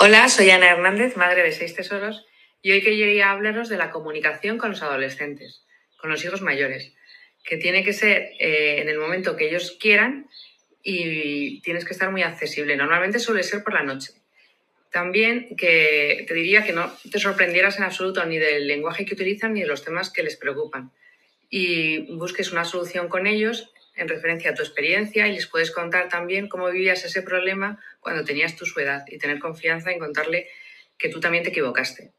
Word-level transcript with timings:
Hola, 0.00 0.28
soy 0.28 0.48
Ana 0.50 0.70
Hernández, 0.70 1.16
madre 1.16 1.42
de 1.42 1.50
seis 1.50 1.74
tesoros, 1.74 2.24
y 2.62 2.70
hoy 2.70 2.82
quería 2.82 3.32
hablaros 3.32 3.68
de 3.68 3.76
la 3.76 3.90
comunicación 3.90 4.56
con 4.56 4.70
los 4.70 4.82
adolescentes, 4.82 5.64
con 5.96 6.08
los 6.08 6.24
hijos 6.24 6.40
mayores, 6.40 6.94
que 7.42 7.56
tiene 7.56 7.82
que 7.82 7.92
ser 7.92 8.30
eh, 8.38 8.80
en 8.80 8.88
el 8.88 8.96
momento 8.96 9.34
que 9.34 9.48
ellos 9.48 9.76
quieran 9.80 10.28
y 10.84 11.60
tienes 11.62 11.84
que 11.84 11.94
estar 11.94 12.12
muy 12.12 12.22
accesible. 12.22 12.76
Normalmente 12.76 13.18
suele 13.18 13.42
ser 13.42 13.64
por 13.64 13.74
la 13.74 13.82
noche. 13.82 14.12
También 14.92 15.56
que 15.56 16.24
te 16.28 16.34
diría 16.34 16.64
que 16.64 16.72
no 16.72 16.92
te 17.10 17.18
sorprendieras 17.18 17.78
en 17.78 17.84
absoluto 17.84 18.24
ni 18.24 18.38
del 18.38 18.68
lenguaje 18.68 19.04
que 19.04 19.14
utilizan 19.14 19.54
ni 19.54 19.62
de 19.62 19.66
los 19.66 19.84
temas 19.84 20.12
que 20.12 20.22
les 20.22 20.36
preocupan. 20.36 20.92
Y 21.50 22.14
busques 22.14 22.52
una 22.52 22.64
solución 22.64 23.08
con 23.08 23.26
ellos 23.26 23.72
en 23.98 24.08
referencia 24.08 24.50
a 24.50 24.54
tu 24.54 24.62
experiencia 24.62 25.26
y 25.28 25.34
les 25.34 25.46
puedes 25.46 25.70
contar 25.70 26.08
también 26.08 26.48
cómo 26.48 26.70
vivías 26.70 27.04
ese 27.04 27.22
problema 27.22 27.78
cuando 28.00 28.24
tenías 28.24 28.56
tu 28.56 28.64
su 28.64 28.80
edad 28.80 29.04
y 29.08 29.18
tener 29.18 29.38
confianza 29.38 29.90
en 29.90 29.98
contarle 29.98 30.48
que 30.96 31.08
tú 31.08 31.20
también 31.20 31.44
te 31.44 31.50
equivocaste. 31.50 32.12